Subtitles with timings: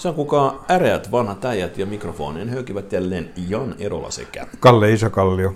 [0.00, 4.46] Se on kuka äreät vanhat äijät ja mikrofonien höykivät jälleen Jan Erola sekä.
[4.60, 5.54] Kalle Isokallio.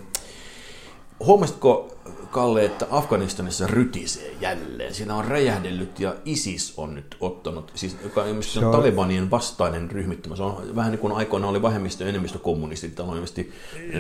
[1.21, 1.97] Huomasitko,
[2.35, 4.95] Kalle, että Afganistanissa rytisee jälleen?
[4.95, 9.91] Siinä on räjähdellyt ja ISIS on nyt ottanut, siis, joka on Se on- Talibanien vastainen
[9.91, 10.37] ryhmittymä.
[10.37, 13.53] Se on vähän niin kuin aikoinaan oli vähemmistö- enemmistökommunistit, täällä on ilmeisesti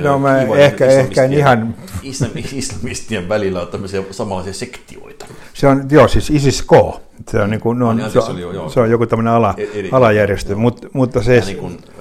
[0.02, 5.26] No mä kiivaiden ehkä- ehkä en ihan- Islam- Islamistien välillä on tämmöisiä samanlaisia sektioita.
[5.54, 6.72] Se on, joo, siis ISIS-K.
[7.30, 8.64] Se on, niin kuin, no, Ah, niin, se, se oli jo, joo.
[8.64, 10.58] on, se on joku tämmöinen ala, E- eri- alajärjestö, joo.
[10.60, 11.92] Mut, mutta se, Vähän niin kuin, Mutta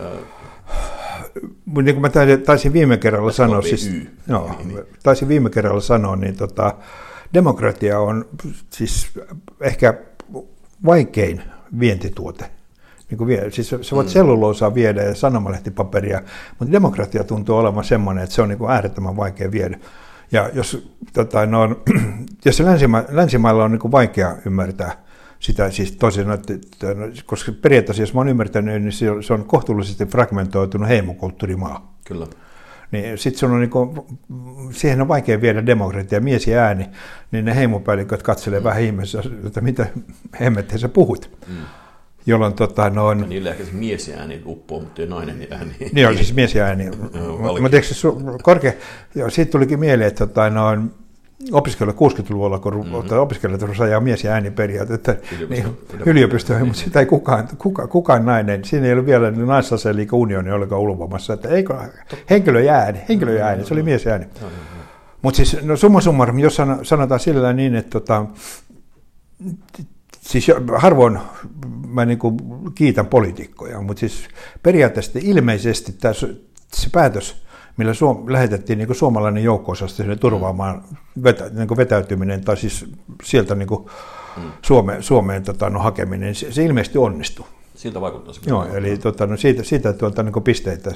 [1.81, 3.77] niin kuin mä taisin, taisin viime kerralla sanoa, SKPY.
[3.77, 6.75] siis, joo, Niin, taisin viime kerralla sanoa, niin tota,
[7.33, 8.25] demokratia on
[8.69, 9.19] siis
[9.61, 9.93] ehkä
[10.85, 11.41] vaikein
[11.79, 12.45] vientituote.
[13.09, 14.11] Niin kuin vie, siis sä voit mm.
[14.11, 16.21] selluloosaa viedä ja sanomalehtipaperia,
[16.59, 19.79] mutta demokratia tuntuu olevan semmoinen, että se on niin kuin äärettömän vaikea viedä.
[20.31, 21.75] Ja jos, tota, no,
[22.45, 25.02] jos länsima, länsimailla on niin kuin vaikea ymmärtää
[25.43, 26.53] sitä, siis toisin, että,
[26.93, 31.97] no, koska periaatteessa, jos mä oon ymmärtänyt, niin se on, se on kohtuullisesti fragmentoitunut heimokulttuurimaa.
[32.05, 32.27] kyllä.
[32.91, 34.07] Niin sitten sun on niinku,
[34.71, 36.89] siihen on vaikea viedä demokratia, mies ja ääni,
[37.31, 38.63] niin ne heimopäälliköt katselee mm.
[38.63, 39.87] vähän ihmeessä, että mitä
[40.39, 41.29] hemmettiä sä puhut.
[41.47, 41.55] Mm.
[42.25, 45.75] Jolloin tota, Ja noin, niillä ehkä se mies ääni uppoo, mutta ei nainen ääni.
[45.93, 46.91] niin on siis mies ja ääni.
[47.61, 48.73] Mutta eikö se su- korkea,
[49.15, 50.91] joo, siitä tulikin mieleen, että tota, noin,
[51.51, 53.19] opiskella 60-luvulla, kun mm-hmm.
[53.19, 55.15] opiskelijat rupesivat ajaa mies- ja ääniperiaatetta
[55.49, 59.95] niin, yliopisto- yliopistoihin, mutta sitä ei kukaan, kuka, kukaan nainen, siinä ei ollut vielä naisaseen
[59.95, 61.73] liikan unioni ollenkaan ulvomassa, että eikö,
[62.29, 64.25] henkilö ja ääni, henkilö ja ääni, se oli mies ja ääni.
[65.21, 68.25] Mutta siis no summa summarum, jos sano- sanotaan sillä niin, että tota,
[70.21, 71.19] siis harvoin
[71.87, 72.37] mä niinku
[72.75, 74.27] kiitän poliitikkoja, mutta siis
[74.63, 76.13] periaatteessa ilmeisesti tämä,
[76.73, 77.43] se päätös,
[77.77, 79.43] millä Suom- lähetettiin niinku suomalainen
[79.87, 80.83] sinne turvaamaan
[81.23, 82.85] vetä, niinku vetäytyminen tai siis
[83.23, 83.89] sieltä niinku
[84.61, 87.45] Suomeen, Suomeen tota, no, hakeminen, se, se ilmeisesti onnistui.
[87.75, 88.41] Siltä vaikuttaa se.
[88.45, 90.91] Joo, eli tota, no, siitä, siitä tuolta niin pisteitä,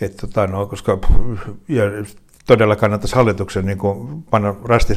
[0.00, 0.98] et, tota, no, koska
[1.68, 1.82] ja
[2.46, 4.94] todella kannattaisi hallituksen niin kuin, panna rasti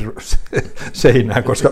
[0.94, 1.69] seinään, koska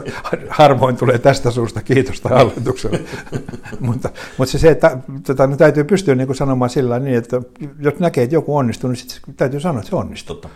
[0.50, 3.00] harvoin tulee tästä suusta kiitosta hallitukselle.
[3.80, 4.98] mutta, mutta se, se että
[5.28, 7.42] tota, no, täytyy pystyä niin kuin sanomaan sillä niin, että
[7.80, 10.36] jos näkee, että joku onnistuu, niin sit täytyy sanoa, että se onnistuu.
[10.36, 10.50] Totta.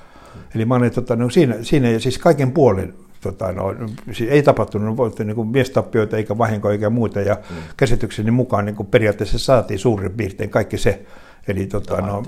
[0.55, 3.75] Eli mä olen, tota, no, siinä, siinä ja siis kaiken puolin tota, no,
[4.11, 7.55] siis ei tapahtunut voitte, niin kuin miestappioita eikä vahinkoja eikä muuta, ja mm.
[7.77, 11.05] käsitykseni mukaan niin kuin periaatteessa saatiin suurin piirtein kaikki se,
[11.47, 12.23] eli tota, no,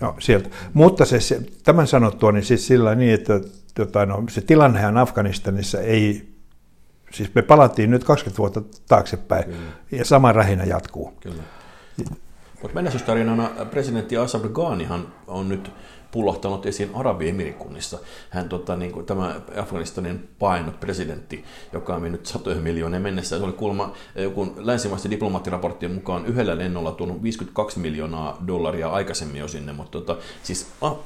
[0.00, 0.48] no, sieltä.
[0.72, 3.40] Mutta se, se, tämän sanottua, niin siis sillä niin, että
[3.74, 6.28] tota, no, se tilannehan Afganistanissa ei,
[7.10, 9.58] siis me palattiin nyt 20 vuotta taaksepäin, Kyllä.
[9.90, 11.12] ja sama rähinä jatkuu.
[11.20, 11.42] Kyllä.
[12.62, 15.72] Mutta menestystarinana presidentti Ashraf Ghanihan on nyt
[16.10, 17.98] pullahtanut esiin Arabiemirikunnissa.
[18.30, 23.38] Hän tota, niin kuin, tämä Afganistanin painut presidentti, joka on mennyt satoja miljoonia mennessä.
[23.38, 29.48] Se oli kuulemma joku länsimaisten diplomaattiraporttien mukaan yhdellä lennolla tuonut 52 miljoonaa dollaria aikaisemmin jo
[29.48, 30.96] sinne, mutta tota, siis a, a,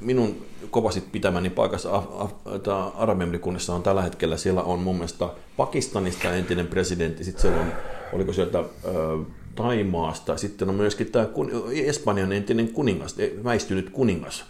[0.00, 0.36] minun
[0.70, 7.42] kovasti pitämäni paikassa Af- on tällä hetkellä, siellä on mun mielestä Pakistanista entinen presidentti, sitten
[7.42, 7.72] siellä on,
[8.12, 8.64] oliko sieltä ö,
[9.54, 11.50] Taimaasta, sitten on myöskin tämä kun-
[11.84, 14.44] Espanjan entinen kuningas, väistynyt kuningas,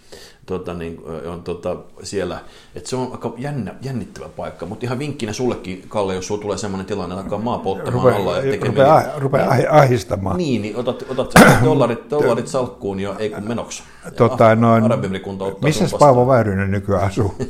[0.47, 1.01] tota, niin,
[1.33, 2.39] on tota, siellä.
[2.75, 6.59] Et se on aika jännä, jännittävä paikka, mutta ihan vinkkinä sullekin, Kalle, jos sulla tulee
[6.59, 10.37] sellainen tilanne, että alkaa maa polttamaan alla ja Rupeaa rupeaa, rupeaa ahi- ahistamaan.
[10.37, 11.33] Niin, niin otat, otat
[11.65, 13.83] dollarit, dollarit salkkuun ja ei kun menoksi.
[14.17, 17.35] Tota, noin, Arabiemirikunta ottaa missä Paavo Väyrynen nykyään asuu?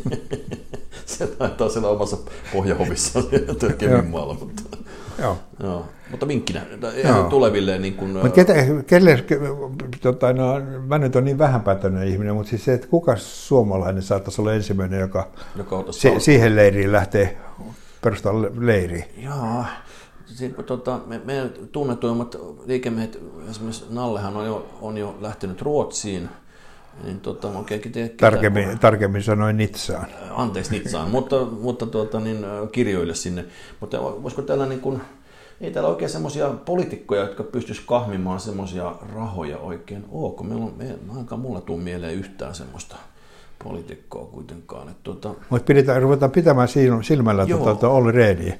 [1.06, 2.16] Se taitaa siellä omassa
[2.52, 3.24] pohjahovissaan
[3.78, 4.61] Keminmaalla, mutta,
[5.18, 5.36] Joo.
[5.62, 5.86] joo.
[6.10, 6.62] mutta vinkkinä
[7.04, 7.24] Joo.
[7.24, 8.54] tuleville niin kuin, Mutta ketä,
[8.86, 9.38] kelle, ke,
[10.00, 14.40] tota, no, mä nyt on niin vähänpätöinen ihminen, mutta siis se, että kuka suomalainen saattaisi
[14.40, 17.36] olla ensimmäinen, joka joka se, siihen leiriin lähtee
[18.02, 19.04] perustaa le- leiriin.
[19.16, 19.64] Joo,
[20.26, 22.36] Sitten, tota, me, meidän tunnetuimmat
[22.66, 23.18] liikemiehet,
[23.50, 26.28] esimerkiksi Nallehan on jo, on jo lähtenyt Ruotsiin,
[27.04, 30.06] niin tota, mä oikein tiedä, ketä- Tarkemmin, tarkemmin sanoin Nitsaan.
[30.30, 33.44] anteeksi Nitsaan, mutta, mutta tuota, niin, kirjoille sinne.
[33.80, 35.00] Mutta voisiko täällä niin kuin,
[35.60, 40.04] ei täällä oikein semmoisia poliitikkoja, jotka pystyisi kahmimaan semmoisia rahoja oikein
[40.36, 42.96] kun meillä on, me, ainakaan mulla tuu mieleen yhtään semmoista
[43.64, 44.88] poliitikkoa kuitenkaan.
[44.88, 47.58] Että, tuota, Mutta pidetään, ruvetaan pitämään sil- silmällä Joo.
[47.64, 48.54] tuota, Olli Rehniä.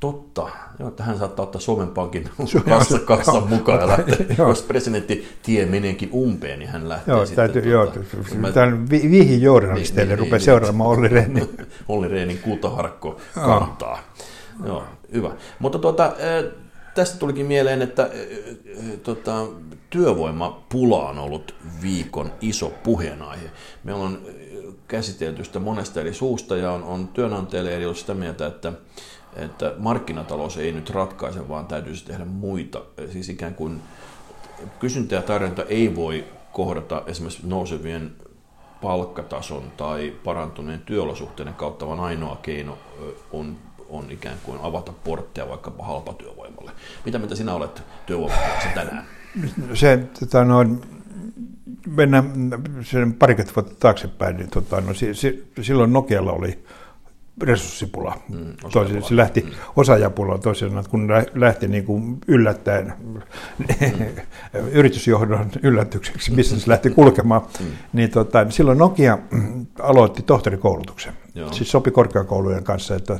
[0.00, 0.48] totta,
[0.78, 2.24] joo, että hän saattaa ottaa Suomen Pankin
[2.68, 4.48] kanssa, kanssa mukaan ja lähteä, Joo.
[4.48, 7.52] jos presidentti tie meneekin umpeen, niin hän lähtee Joo, sitten.
[7.52, 11.44] täytyy, joo, tuota, mä- tämän vi- viihin journalisteille Niin, niin, rupeaa niin, seuraamaan Olli Rehniä.
[11.88, 13.98] Olli Rehnin kultaharkko kantaa.
[14.66, 15.30] Joo, hyvä.
[15.58, 16.44] Mutta tuota, eh,
[16.94, 18.28] tästä tulikin mieleen, että eh,
[18.66, 19.46] eh, tota,
[19.90, 23.50] työvoimapula on ollut viikon iso puheenaihe.
[23.84, 24.22] Me on
[24.88, 28.72] käsitelty sitä monesta eri suusta ja on, on työnantajille eri sitä mieltä, että
[29.36, 32.82] että markkinatalous ei nyt ratkaise, vaan täytyisi tehdä muita.
[33.12, 33.82] Siis ikään kuin
[34.78, 38.12] kysyntä ja tarjonta ei voi kohdata esimerkiksi nousevien
[38.82, 42.78] palkkatason tai parantuneen työolosuhteiden kautta, vaan ainoa keino
[43.32, 43.56] on,
[43.94, 46.70] on ikään kuin avata portteja vaikkapa halpatyövoimalle.
[47.04, 49.04] Mitä mitä sinä olet työvoimapuolessa tänään?
[49.74, 50.64] Se, tota, no,
[51.86, 52.32] mennään
[52.82, 56.64] sen parikymmentä vuotta taaksepäin, niin tota, no, si, si, silloin Nokialla oli
[57.42, 58.18] resurssipula.
[58.28, 59.50] Mm, Toisin, se lähti mm.
[59.76, 63.20] osaajapula toisin, kun lähti niin kuin yllättäen mm.
[64.72, 67.66] yritysjohdon yllätykseksi, missä se lähti kulkemaan, mm.
[67.92, 69.18] niin tota, silloin Nokia
[69.82, 71.12] aloitti tohtorikoulutuksen.
[71.34, 71.52] Joo.
[71.52, 73.18] Siis sopi korkeakoulujen kanssa, että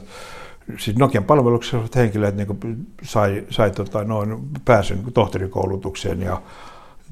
[0.79, 6.43] siis Nokian palveluksessa olevat henkilöt niin sai, sai tota, noin pääsyn tohtorikoulutukseen ja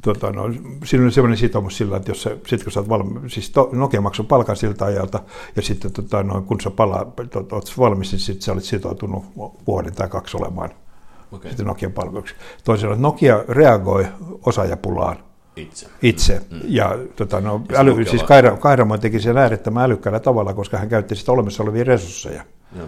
[0.02, 0.42] tota, no,
[0.84, 3.68] siinä oli sellainen sitoumus sillä, että jos sä, sit kun sä oot valmi, siis to,
[3.72, 5.20] Nokia maksoi palkan siltä ajalta,
[5.56, 9.24] ja sitten tota, no, kun sä palaa, to, oot valmis, niin sitten sä olit sitoutunut
[9.66, 10.70] vuoden tai kaksi olemaan
[11.32, 11.50] okay.
[11.50, 12.34] sitten Nokian palveluksi.
[12.80, 14.06] Sanoen Nokia reagoi
[14.46, 15.16] osaajapulaan
[15.56, 15.86] itse.
[16.02, 16.40] itse.
[16.50, 16.60] Mm.
[16.64, 20.88] Ja, tota, no, ja äly, siis Kaira, Kairamo teki sen äärettömän älykkäällä tavalla, koska hän
[20.88, 22.44] käytti sitä olemassa olevia resursseja.
[22.76, 22.86] Joo.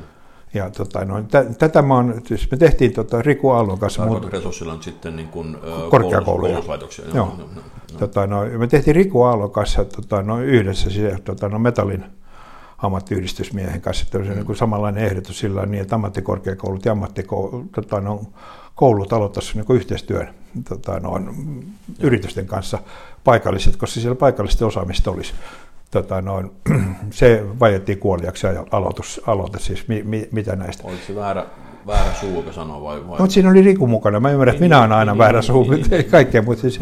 [0.54, 4.02] Ja tota, no, t- tätä mä on, siis me tehtiin tota, Riku Aallon kanssa.
[4.02, 5.56] Tarkoitus resurssilla on sitten niin kuin,
[5.90, 6.52] korkeakouluja.
[6.52, 7.04] Koulutuslaitoksia.
[7.14, 7.34] Joo.
[7.38, 7.48] Joo.
[7.54, 7.98] Joo.
[7.98, 12.04] Tota, no, me tehtiin Riku Aallon kanssa tota, no, yhdessä siis, tota, no, metallin
[12.78, 14.04] ammattiyhdistysmiehen kanssa.
[14.06, 14.24] Että mm.
[14.34, 18.22] niin samanlainen ehdotus sillä niin, että ammattikorkeakoulut ja ammattikoulut tota, no,
[18.74, 20.28] koulut aloittaisivat niin yhteistyön
[20.68, 21.20] tota, no,
[22.00, 22.78] yritysten kanssa
[23.24, 25.32] paikalliset, koska siellä paikallista osaamista olisi
[25.94, 26.50] tota, noin,
[27.10, 30.82] se vajettiin kuoliaksi ja aloitus, aloite siis, mi, mi, mitä näistä.
[30.86, 31.46] Oliko se väärä,
[31.86, 33.08] väärä suu, joka sanoi vai?
[33.08, 33.18] vai?
[33.18, 34.20] No, siinä oli Riku mukana.
[34.20, 36.80] Mä ymmärrän, että minä olen aina niin, väärä niin, suu, niin, niin, kaikkea, mutta siis,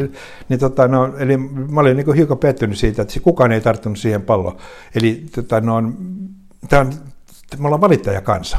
[0.49, 4.23] niin, tota, no, eli mä olin niin hiukan pettynyt siitä, että kukaan ei tarttunut siihen
[4.23, 4.57] palloon.
[4.95, 5.83] Eli tota, no,
[6.69, 6.93] tämä on,
[7.59, 8.59] me ollaan valittajakansa.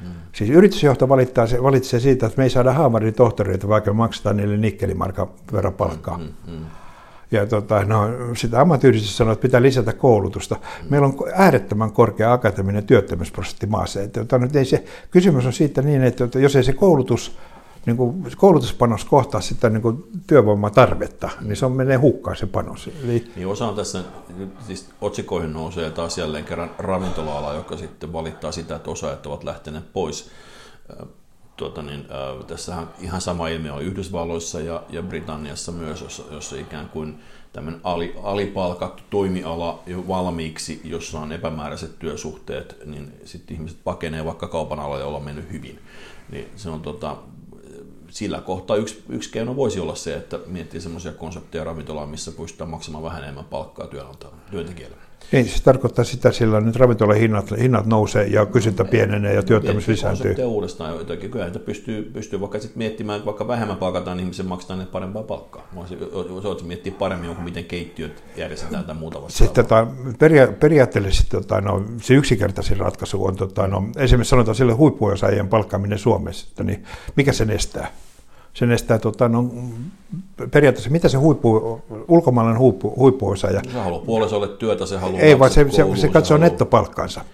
[0.00, 0.12] Hmm.
[0.32, 4.56] Siis yritysjohto valittaa, se, valitsee siitä, että me ei saada haamarin tohtoreita, vaikka maksetaan niille
[4.56, 6.16] nikkelimarkan verran palkkaa.
[6.16, 6.66] Hmm, hmm, hmm.
[7.30, 10.56] Ja tota, no, sitä ammattiyhdistys sanoo, että pitää lisätä koulutusta.
[10.90, 14.02] Meillä on äärettömän korkea akateeminen työttömyysprosentti maassa.
[14.02, 17.36] Että, tota, ei se, kysymys on siitä niin, että, jos ei se koulutus
[17.86, 22.90] niin kuin koulutuspanos kohtaa sitä niin kuin työvoimatarvetta, niin se on menee hukkaan se panos.
[23.04, 23.32] Eli...
[23.36, 24.04] Niin osa on tässä,
[24.66, 29.92] siis otsikoihin nousee taas jälleen kerran ravintola-ala, joka sitten valittaa sitä, että osaajat ovat lähteneet
[29.92, 30.30] pois
[31.60, 36.56] tuota, niin, äh, tässähän ihan sama ilmiö on Yhdysvalloissa ja, ja Britanniassa myös, jossa, jossa
[36.56, 37.18] ikään kuin
[37.52, 44.48] tämmöinen ali, alipalkattu toimiala jo valmiiksi, jossa on epämääräiset työsuhteet, niin sitten ihmiset pakenee vaikka
[44.48, 45.78] kaupan alalla, jolla on mennyt hyvin.
[46.30, 47.16] Niin se on tota,
[48.10, 52.70] sillä kohtaa yksi, yksi keino voisi olla se, että miettii semmoisia konsepteja ravintolaa, missä pystytään
[52.70, 53.86] maksamaan vähän enemmän palkkaa
[54.50, 55.09] työntekijälle.
[55.32, 59.88] Niin, se tarkoittaa sitä sillä nyt ravintolan hinnat, hinnat nousee ja kysyntä pienenee ja työttömyys
[59.88, 60.34] lisääntyy.
[60.36, 61.30] Se uudestaan jotenkin.
[61.30, 64.86] Kyllä että pystyy, pystyy vaikka sitten miettimään, että vaikka vähemmän palkataan, niin ihmisen maksetaan ne
[64.86, 65.68] parempaa palkkaa.
[66.42, 69.46] Se olisi miettiä paremmin jonkun, miten keittiöt järjestetään tai muuta vastaavaa.
[69.46, 69.86] Sitten tota,
[70.18, 75.98] peria- periaatteellisesti tota, no, se yksinkertaisin ratkaisu on, tota, no, esimerkiksi sanotaan sille huippuosaajien palkkaaminen
[75.98, 76.84] Suomessa, niin
[77.16, 77.90] mikä sen estää?
[78.54, 79.44] Sen estää, tota, no,
[80.50, 83.60] periaatteessa, mitä se huippu, ulkomaalainen huippu, huippuosaaja...
[83.72, 86.50] Se haluaa puolisolle työtä, se haluaa Ei, vaan se, se, se katsoo haluaa...
[86.50, 87.24] nettopalkkansa.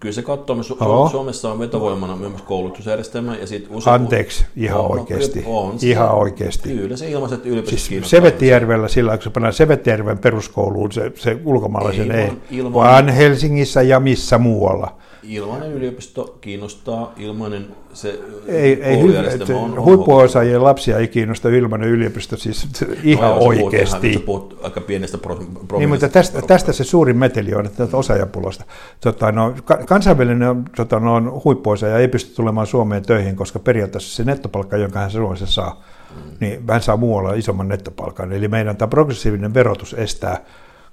[0.00, 3.36] Kyllä se katsoo, Su- Suomessa on vetovoimana myös koulutusjärjestelmä.
[3.36, 5.44] Ja sit usein, Anteeksi, ihan on, oikeasti.
[5.46, 6.68] On, ihan oikeasti.
[6.68, 12.10] Kyllä se ilmaiset yliopistot siis Sevettijärvellä, sillä kun se pannaan Sevettijärven peruskouluun, se, se ulkomaalaisen
[12.10, 14.96] ei, ilman, vaan Helsingissä ja missä muualla.
[15.22, 22.36] Ilmainen yliopisto kiinnostaa, ilmainen se ei, ei hy- on, Huippuosaajien lapsia ei kiinnosta ilmainen yliopisto,
[22.36, 22.68] siis
[23.02, 24.22] ihan no, oikeasti.
[24.26, 25.38] Puhut, puhut aika pienestä pro,
[25.78, 28.64] niin, mutta tästä, tästä se suurin meteli on, että osaajapulosta.
[29.00, 29.54] Tota, no,
[29.86, 35.10] kansainvälinen tota, no, huippuosaaja ei pysty tulemaan Suomeen töihin, koska periaatteessa se nettopalkka, jonka hän
[35.10, 35.82] Suomessa saa,
[36.16, 36.36] mm.
[36.40, 38.32] niin hän saa muualla isomman nettopalkan.
[38.32, 40.44] Eli meidän tämä progressiivinen verotus estää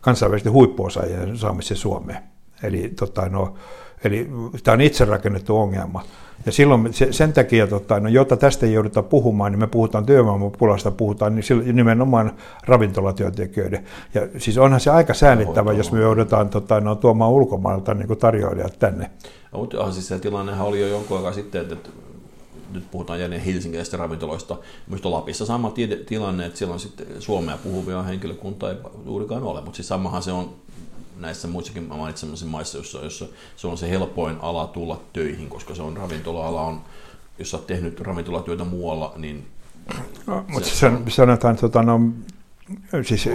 [0.01, 2.32] kansainvälisten huippuosaajien saamisen Suomeen.
[2.63, 3.53] Eli tota, no,
[4.03, 4.29] Eli
[4.63, 6.03] tämä on itse rakennettu ongelma.
[6.45, 10.91] Ja silloin sen takia, tota, no, jotta tästä ei jouduta puhumaan, niin me puhutaan työvoimapulasta,
[10.91, 12.31] puhutaan niin nimenomaan
[12.65, 13.85] ravintolatyöntekijöiden.
[14.13, 18.79] Ja siis onhan se aika säännittävä, jos me joudutaan tota, no, tuomaan ulkomailta niin tarjoilijat
[18.79, 19.11] tänne.
[19.51, 21.89] No, mutta siis se tilannehan oli jo jonkun aikaa sitten, että
[22.73, 24.57] nyt puhutaan jälleen helsinkiläisistä ravintoloista.
[24.87, 25.73] Minusta Lapissa sama
[26.05, 30.31] tilanne, että siellä on sitten suomea puhuvia henkilökuntaa ei juurikaan ole, mutta siis samahan se
[30.31, 30.55] on
[31.17, 35.81] näissä muissakin mainitsemassa maissa, jossa, jossa se on se helpoin ala tulla töihin, koska se
[35.81, 36.81] on ravintola-ala, on,
[37.39, 39.47] jos olet tehnyt ravintolatyötä muualla, niin...
[40.27, 41.99] No, mutta se, on, sanotaan, tota, no,
[43.03, 43.29] siis,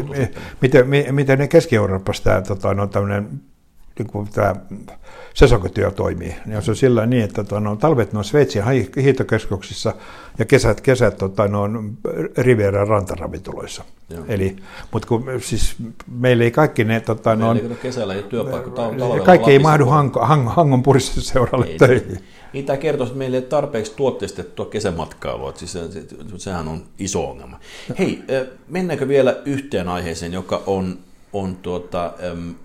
[0.62, 3.40] miten, miten ne Keski-Euroopassa tämä tota, no, tämmöinen
[3.98, 4.54] niin kuin tämä
[5.34, 6.34] sesonkityö toimii.
[6.46, 8.62] Ja se on sillä niin, että tota, no, talvet on Sveitsin
[8.96, 9.94] hiihtokeskuksissa
[10.38, 11.62] ja kesät, kesät tota, no,
[12.36, 13.84] Rivieran rantaravintoloissa.
[14.28, 14.56] Eli,
[14.92, 15.76] mutta kun, siis
[16.10, 17.00] meillä ei kaikki ne...
[17.00, 22.18] Tota, no, kesällä ei työpaikka, talvella Kaikki ei mahdu hang, hang, Hangon puristuseuralle töihin.
[22.52, 26.02] Niin tämä kertoo, että meillä ei tarpeeksi tuotteistettua kesämatkailua, siis se, se,
[26.36, 27.60] sehän on iso ongelma.
[27.98, 28.22] Hei,
[28.68, 30.98] mennäänkö vielä yhteen aiheeseen, joka on
[31.32, 32.12] on tuota,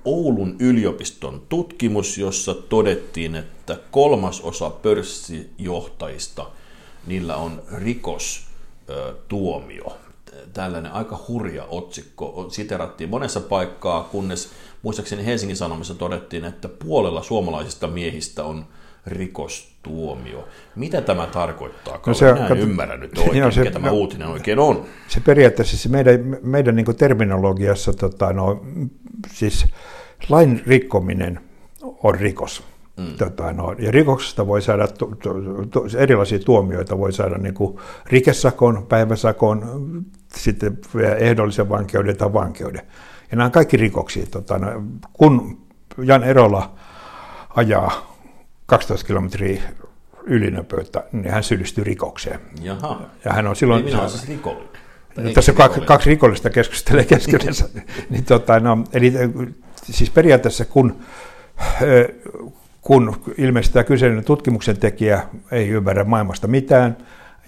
[0.05, 6.46] Oulun yliopiston tutkimus, jossa todettiin, että kolmasosa pörssijohtajista,
[7.08, 9.98] niillä on rikostuomio.
[10.53, 14.50] Tällainen aika hurja otsikko siterattiin monessa paikkaa, kunnes
[14.82, 18.65] muistaakseni Helsingin Sanomissa todettiin, että puolella suomalaisista miehistä on
[19.05, 20.48] rikostuomio.
[20.75, 22.00] Mitä tämä tarkoittaa?
[22.05, 24.86] No se, Minä en ymmärrä nyt oikein, joo, se, mikä tämä no, uutinen oikein on.
[25.07, 28.65] Se periaatteessa se meidän, meidän niin terminologiassa, tota, no,
[29.27, 29.65] siis
[30.29, 31.39] lain rikkominen
[32.03, 32.63] on rikos.
[32.98, 33.17] Mm.
[33.17, 35.29] Tota, no, ja rikoksesta voi saada tu, tu,
[35.72, 39.65] tu, erilaisia tuomioita, voi saada niin kuin rikesakon, päiväsakon,
[40.36, 40.77] sitten
[41.17, 42.81] ehdollisen vankeuden tai vankeuden.
[43.31, 44.25] Ja nämä on kaikki rikoksia.
[44.31, 44.83] Tota, no,
[45.13, 45.57] kun
[45.98, 46.74] Jan Erola
[47.55, 48.12] ajaa
[48.65, 49.62] 12 kilometriä
[50.24, 52.39] ylinopeutta, niin hän syyllistyy rikokseen.
[52.62, 53.01] Jaha.
[53.25, 53.86] Ja hän on silloin...
[53.86, 54.70] Niin minä siis rikollinen.
[55.17, 57.70] No, tässä on kaksi, kaksi rikollista keskustelee keskenänsä.
[58.10, 59.13] niin, tota, no, eli
[59.84, 61.00] siis periaatteessa kun,
[62.82, 66.98] kun ilmeisesti tämä kyseinen tutkimuksen tekijä ei ymmärrä maailmasta mitään,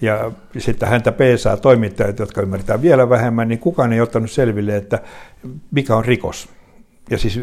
[0.00, 5.00] ja sitten häntä peesaa toimittajat, jotka ymmärtää vielä vähemmän, niin kukaan ei ottanut selville, että
[5.70, 6.48] mikä on rikos.
[7.10, 7.40] Ja siis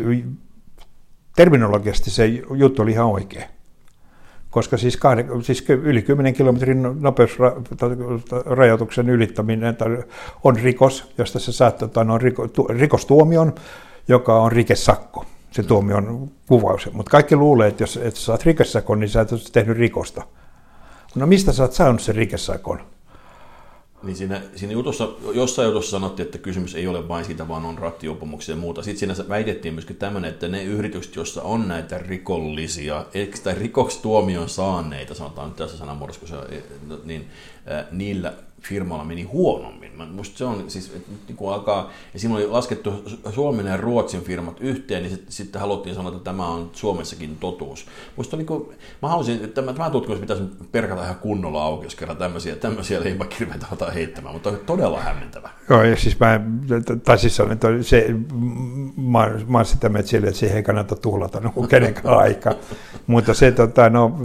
[1.35, 2.25] terminologiasti se
[2.55, 3.47] juttu oli ihan oikea
[4.53, 9.77] koska siis, kahden, siis yli 10 kilometrin nopeusrajoituksen ylittäminen
[10.43, 13.53] on rikos, josta se saattaa tota, no, riko, tu, rikostuomion,
[14.07, 15.25] joka on rikesakko.
[15.51, 16.89] Se tuomion kuvaus.
[16.93, 20.21] Mutta kaikki luulee, että jos et saat rikesakon, niin sä et ole tehnyt rikosta.
[21.15, 22.79] No mistä sä oot saanut sen rikesakon?
[24.03, 27.77] Niin siinä, siinä jutussa, jossain jutussa sanottiin, että kysymys ei ole vain siitä, vaan on
[27.77, 28.83] rattiopumuksia ja muuta.
[28.83, 33.05] Sitten siinä väitettiin myöskin tämmöinen, että ne yritykset, joissa on näitä rikollisia,
[33.43, 36.25] tai rikokstuomion saaneita, sanotaan nyt tässä sanamuodossa,
[37.03, 37.27] niin
[37.91, 38.33] niillä
[38.67, 39.91] firmalla meni huonommin.
[40.11, 42.93] Musta se on siis, että niin kun alkaa, ja siinä oli laskettu
[43.33, 47.85] Suomen ja Ruotsin firmat yhteen, niin sitten, sitten haluttiin sanoa, että tämä on Suomessakin totuus.
[48.15, 48.69] Musta niin kuin,
[49.01, 53.03] mä haluaisin, että tämä, tämä tutkimus pitäisi perkata ihan kunnolla auki, jos kerran tämmöisiä, tämmöisiä
[53.03, 55.49] leimakirveitä aletaan heittämään, mutta on todella hämmentävä.
[55.69, 56.41] Joo, ja siis mä,
[57.03, 58.07] tai siis on, että se,
[58.97, 62.53] mä, mä olen sitä mieltä sille, että siihen ei kannata tuhlata no, kenenkään aikaa.
[63.07, 64.19] mutta se, tota, no,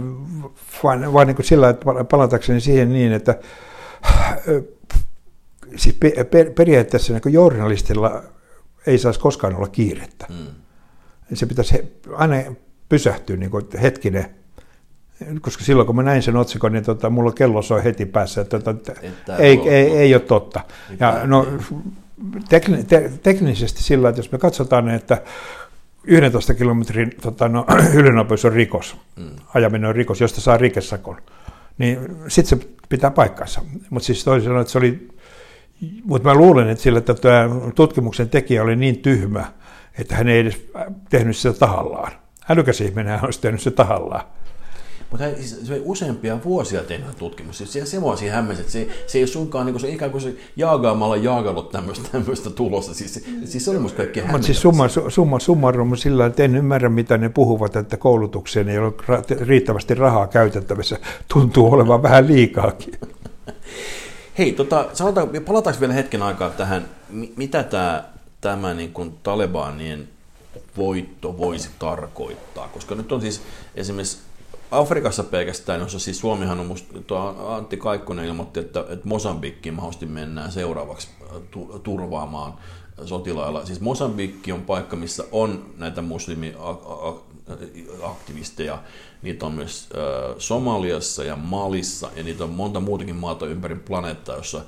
[0.83, 3.39] vaan, vaan niin kuin sillä, että palatakseni siihen niin, että
[5.75, 5.95] siis
[6.29, 8.23] per, periaatteessa niin journalistilla
[8.87, 10.25] ei saisi koskaan olla kiirettä.
[10.29, 10.45] Mm.
[11.33, 12.35] Se pitäisi aina
[12.89, 14.25] pysähtyä niin kuin hetkinen,
[15.41, 18.59] koska silloin kun mä näin sen otsikon, niin tota, mulla kello soi heti päässä, että
[18.59, 20.61] tota, ei, ei, ei, ei ole totta.
[20.99, 21.47] Ja, no,
[22.49, 25.21] tekni, te, teknisesti sillä, että jos me katsotaan, että
[26.03, 27.65] 11 kilometrin tota, no,
[27.99, 29.29] ylinopeus on rikos, mm.
[29.53, 31.17] ajaminen on rikos, josta saa rikesakon,
[31.79, 33.61] niin sitten se pitää paikkansa.
[33.89, 35.07] Mutta siis toisin että se oli,
[36.03, 39.45] mutta mä luulen, että sillä tämä tutkimuksen tekijä oli niin tyhmä,
[39.97, 40.65] että hän ei edes
[41.09, 42.11] tehnyt sitä tahallaan.
[42.49, 44.23] Älykäs ihminen hän olisi tehnyt se tahallaan.
[45.11, 47.57] Mutta siis se on useampia vuosia tehnyt tutkimus.
[47.57, 50.11] Siis se, se mua siinä hämmäsi, että se, se ei suinkaan niin kuin se, ikään
[50.11, 52.93] kuin se jaagaamalla jaagannut tämmöistä, tämmöistä tulosta.
[52.93, 56.89] Siis, siis se oli musta kaikkein Mutta siis summa, summa summarum sillä että en ymmärrä,
[56.89, 58.93] mitä ne puhuvat, että koulutukseen ei ole
[59.41, 60.99] riittävästi rahaa käytettävissä.
[61.33, 62.93] Tuntuu olevan vähän liikaakin.
[64.37, 66.85] Hei, tota, sanotaan, palataanko vielä hetken aikaa tähän,
[67.35, 68.03] mitä tämä,
[68.41, 70.07] tämä niin kuin Talebanien
[70.77, 73.41] voitto voisi tarkoittaa, koska nyt on siis
[73.75, 74.17] esimerkiksi
[74.71, 80.05] Afrikassa pelkästään, jossa siis Suomihan on musta, tuo Antti Kaikkonen ilmoitti, että, että Mosambikkiin mahdollisesti
[80.05, 81.27] mennään seuraavaksi äh,
[81.83, 82.53] turvaamaan
[83.05, 83.65] sotilailla.
[83.65, 88.79] Siis Mosambikki on paikka, missä on näitä muslimiaktivisteja.
[89.21, 90.01] Niitä on myös äh,
[90.37, 94.61] Somaliassa ja Malissa ja niitä on monta muutakin maata ympäri planeettaa, jossa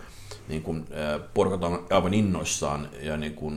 [0.48, 3.50] niin kun, äh, porukat on aivan innoissaan ja niin äh,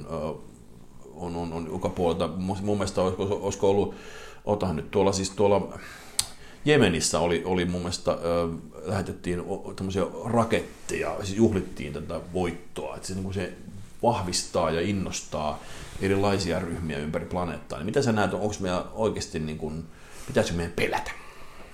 [1.14, 2.28] on, on, on joka puolelta.
[2.28, 3.94] Mun mielestä olisiko ollut,
[4.44, 5.78] otahan nyt tuolla siis tuolla
[6.64, 8.18] Jemenissä oli, oli mun mielestä, äh,
[8.84, 9.42] lähetettiin
[9.76, 13.52] tämmöisiä raketteja, siis juhlittiin tätä voittoa, että se, niin se
[14.02, 15.62] vahvistaa ja innostaa
[16.00, 17.78] erilaisia ryhmiä ympäri planeettaa.
[17.78, 19.84] Niin mitä sä näet, onko meillä oikeasti, niin kuin,
[20.26, 21.10] pitäisikö meidän pelätä?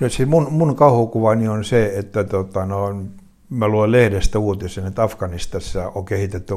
[0.01, 3.03] No, siis mun, mun kauhukuvani on se, että tota, no,
[3.51, 6.55] mä luen lehdestä uutisen, että Afganistassa on kehitetty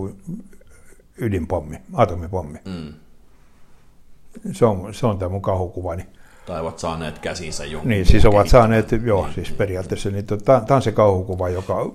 [1.18, 2.60] ydinpommi, atomipommi.
[2.66, 2.94] Mm.
[4.52, 6.06] Se on, se on tämä mun kauhukuvani.
[6.46, 7.90] Tai ovat saaneet käsinsä jonkun.
[7.90, 11.92] Niin, siis ovat saaneet, joo, siis periaatteessa, niin tota, tämä on se kauhukuva, joka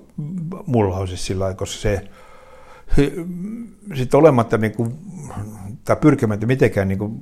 [0.67, 2.09] mulla on siis sillä koska se,
[3.95, 4.99] sitten olematta niin kuin,
[5.85, 7.19] tai pyrkimättä mitenkään niin kuin,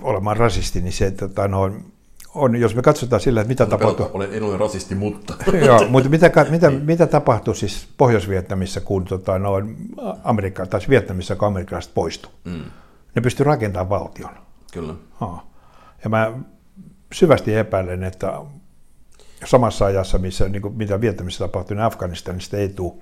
[0.00, 1.70] olemaan rasisti, niin se, että tota, no,
[2.34, 4.10] on, jos me katsotaan sillä, että mitä tapahtuu.
[4.14, 5.34] Olen, en ole rasisti, mutta.
[5.66, 9.52] Joo, mutta mitä, mitä, mitä tapahtui siis Pohjois-Vietnamissa, kun tota, no,
[10.24, 12.28] Amerikka, tai Vietnamissa, kun amerikkalaiset poistu?
[12.44, 12.64] Mm.
[13.14, 14.30] Ne pystyi rakentamaan valtion.
[14.72, 14.94] Kyllä.
[15.12, 15.46] Ha.
[16.04, 16.32] Ja mä
[17.12, 18.40] syvästi epäilen, että
[19.44, 22.92] samassa ajassa, missä, niin kuin, mitä Vietnamissa tapahtui, niin Afganistanista ei tule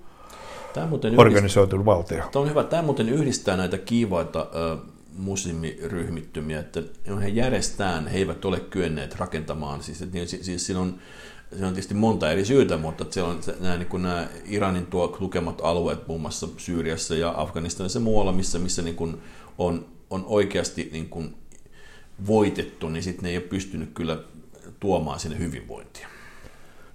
[0.75, 2.23] Tämä organisoitunut valtio.
[2.33, 2.65] Tämä on hyvä.
[2.65, 4.79] Tämä muuten yhdistää näitä kiivaita äh,
[5.19, 6.83] muslimiryhmittymiä, että
[7.23, 9.83] he järjestään he eivät ole kyenneet rakentamaan.
[9.83, 10.99] Siis, että, niin, siis siinä, on,
[11.53, 15.09] siinä on tietysti monta eri syytä, mutta siellä on nämä, niin kuin nämä Iranin tuo
[15.09, 19.23] tukemat alueet, muun muassa Syyriassa ja Afganistanissa ja muualla, missä, missä niin kuin
[19.59, 21.35] on, on oikeasti niin kuin
[22.27, 24.19] voitettu, niin sitten ne ei ole pystynyt kyllä
[24.81, 26.09] tuomaan sinne hyvinvointia.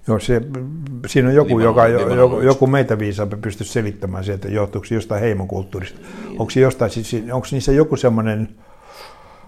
[0.07, 0.41] Joo, se,
[1.07, 5.21] siinä on joku, joka, joku, joku meitä viisaampi pystyy selittämään se, että johtuuko se jostain
[5.21, 5.99] heimokulttuurista.
[5.99, 6.41] Niin.
[6.41, 8.49] Onko, jostain, siis, onko niissä joku semmoinen,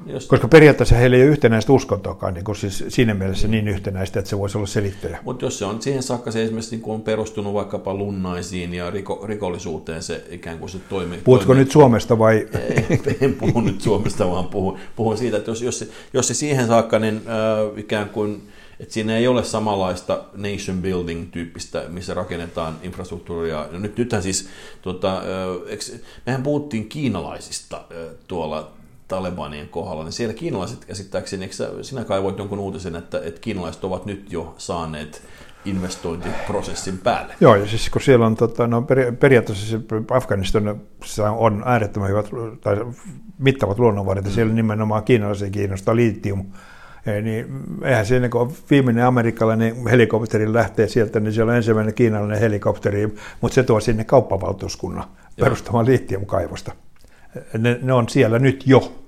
[0.05, 0.29] Just...
[0.29, 4.37] Koska periaatteessa heillä ei ole yhtenäistä uskontoakaan, niin siis siinä mielessä niin yhtenäistä, että se
[4.37, 5.19] voisi olla selittäjä.
[5.23, 9.25] Mutta jos se on siihen saakka se esimerkiksi niin on perustunut vaikkapa lunnaisiin ja riko,
[9.27, 11.19] rikollisuuteen se ikään kuin se toimii.
[11.23, 11.59] Puhutko toimi...
[11.59, 12.35] nyt Suomesta vai?
[12.89, 16.33] Ei, en puhu nyt Suomesta, vaan puhun, puhun siitä, että jos, jos, se, jos se
[16.33, 18.41] siihen saakka niin äh, ikään kuin
[18.79, 23.67] että siinä ei ole samanlaista nation building-tyyppistä, missä rakennetaan infrastruktuuria.
[23.71, 24.49] No nyt, nythän siis,
[24.81, 25.21] tuota,
[25.67, 25.93] eks,
[26.25, 27.81] mehän puhuttiin kiinalaisista
[28.27, 28.71] tuolla
[29.11, 34.05] Talebanien kohdalla, niin siellä kiinalaiset käsittääkseni, eikö sinä kaivoit jonkun uutisen, että, että kiinalaiset ovat
[34.05, 35.21] nyt jo saaneet
[35.65, 37.33] investointiprosessin päälle.
[37.41, 38.85] Joo, ja siis kun siellä on, tota, no,
[39.19, 39.79] periaatteessa se
[40.11, 40.81] Afganistan
[41.37, 42.29] on äärettömän hyvät
[42.61, 42.77] tai
[43.37, 44.35] mittavat luonnonvarat, ja mm.
[44.35, 46.45] siellä nimenomaan kiinalaisia kiinnostaa litium,
[47.21, 47.45] niin
[47.83, 53.55] eihän siinä, kun viimeinen amerikkalainen helikopteri lähtee sieltä, niin siellä on ensimmäinen kiinalainen helikopteri, mutta
[53.55, 55.03] se tuo sinne kauppavaltuuskunnan
[55.39, 56.71] perustamaan litiumkaivosta.
[57.57, 59.00] Ne, ne, on siellä nyt jo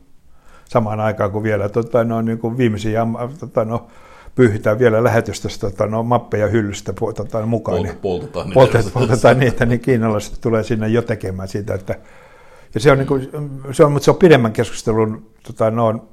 [0.65, 3.07] samaan aikaan kuin vielä tota, no, niin kuin viimeisiä
[3.39, 3.87] tota, no,
[4.35, 7.77] pyyhitään vielä lähetystöstä tota, no, mappeja hyllystä tota, mukaan.
[7.77, 8.53] Polt, niin, poltetaan, niitä.
[8.53, 11.95] Poltetaan, poltetaan niitä, niin kiinalaiset tulee sinne jo tekemään sitä, että
[12.73, 13.29] ja se on, niin kuin,
[13.71, 16.07] se on, mutta se on pidemmän keskustelun tota, no,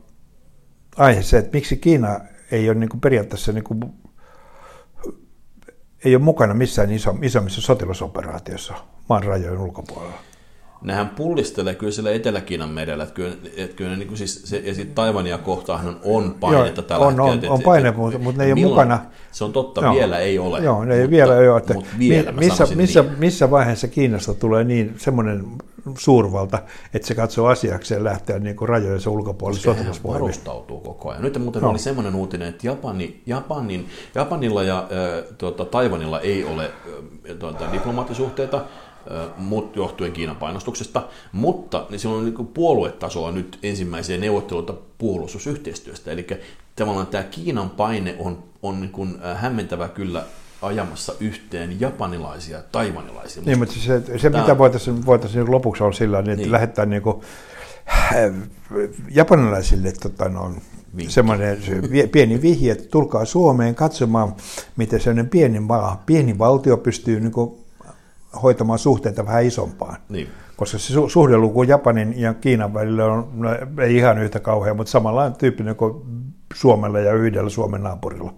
[0.97, 3.81] aihe se, että miksi Kiina ei ole niin kuin periaatteessa niin kuin,
[6.05, 8.75] ei ole mukana missään iso, isommissa sotilasoperaatioissa
[9.09, 10.19] maan rajojen ulkopuolella.
[10.83, 14.75] Nehän pullistelee kyllä siellä Etelä-Kiinan merellä, että kyllä, että kyllä niin kuin siis se, ja
[14.75, 17.53] sitten Taivania kohtaan on painetta Joo, tällä on, hetkellä.
[17.53, 18.99] On, on paine, mutta, mutta ne ei ole mukana.
[19.33, 19.95] Se on totta, Joo.
[19.95, 20.61] vielä ei ole.
[20.61, 21.57] Joo, ne ei mutta, vielä ole.
[21.57, 23.19] Että vielä, missä, missä, niin.
[23.19, 25.47] missä vaiheessa Kiinasta tulee niin semmoinen
[25.99, 26.59] suurvalta,
[26.95, 30.23] että se katsoo asiakseen lähteä niin kuin rajojensa ulkopuolelle sotilasvoimiin.
[30.23, 31.23] varustautuu koko ajan.
[31.23, 31.71] Nyt muuten no.
[31.71, 37.73] oli semmoinen uutinen, että Japani, Japanin, Japanilla ja äh, tuota, Taivanilla ei ole äh, tuota,
[37.73, 38.65] diplomaattisuhteita,
[39.11, 46.11] äh, mut, johtuen Kiinan painostuksesta, mutta niin silloin on niin puoluetasolla nyt ensimmäisiä neuvotteluita puolustusyhteistyöstä,
[46.11, 46.27] eli
[46.77, 50.25] tavallaan tämä Kiinan paine on, on niin kuin, hämmentävä kyllä
[50.63, 53.43] ajamassa yhteen japanilaisia ja taivanilaisia.
[53.47, 54.41] Niin, mutta se, se Tämä...
[54.41, 56.53] mitä voitaisiin, voitaisiin lopuksi olla sillä, niin, että niin.
[56.53, 57.21] lähettää niin kuin,
[57.93, 58.15] äh,
[59.11, 60.53] japanilaisille tota, no,
[61.09, 61.59] semmoinen
[62.13, 64.35] pieni vihje, että tulkaa Suomeen katsomaan,
[64.77, 67.60] miten sellainen pieni maa, pieni valtio pystyy niin kuin,
[68.43, 69.97] hoitamaan suhteita vähän isompaan.
[70.09, 70.29] Niin.
[70.57, 73.49] Koska se su- suhdeluku Japanin ja Kiinan välillä on no,
[73.83, 76.03] ei ihan yhtä kauhea, mutta samanlainen tyyppinen kuin
[76.55, 78.35] Suomella ja yhdellä Suomen naapurilla.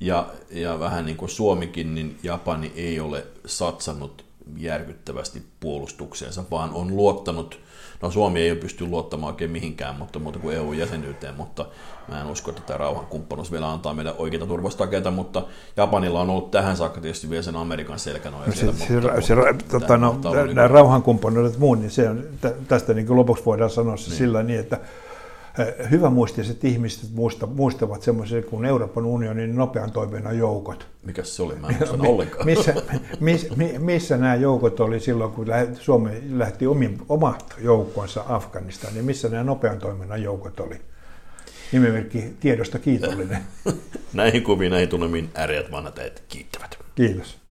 [0.00, 4.24] Ja, ja vähän niin kuin Suomikin, niin Japani ei ole satsannut
[4.56, 7.60] järkyttävästi puolustukseensa, vaan on luottanut,
[8.02, 11.66] no Suomi ei ole pysty luottamaan oikein mihinkään, mutta muuta kuin EU-jäsenyyteen, mutta
[12.08, 15.42] mä en usko, että tämä rauhankumppanuus vielä antaa meille oikeita turvastakeita, mutta
[15.76, 18.46] Japanilla on ollut tähän saakka tietysti vielä sen Amerikan selkänoja.
[18.46, 20.20] No, siellä, se, mutta, se, mutta, tota, no,
[20.54, 22.24] nämä rauhankumppanuudet muun, niin se on,
[22.68, 24.18] tästä niin kuin lopuksi voidaan sanoa se niin.
[24.18, 24.80] sillä niin, että
[25.90, 27.10] hyvämuistiset ihmiset
[27.54, 30.86] muistavat semmoisen kuin Euroopan unionin nopean toiminnan joukot.
[31.02, 31.54] Mikä se oli?
[31.54, 32.46] Mä en ollenkaan.
[32.46, 32.74] Missä,
[33.20, 35.46] missä, missä nämä joukot oli silloin, kun
[35.80, 40.80] Suomi lähti omin, omat joukkonsa Afganistaan, niin missä nämä nopean toiminnan joukot oli?
[41.72, 43.42] Nimimerkki tiedosta kiitollinen.
[44.12, 46.78] näihin kuviin, näihin tunnelmiin äreät vanhat kiittävät.
[46.94, 47.47] Kiitos.